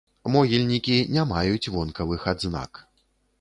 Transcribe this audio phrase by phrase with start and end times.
[0.35, 2.83] Могільнікі не маюць вонкавых адзнак.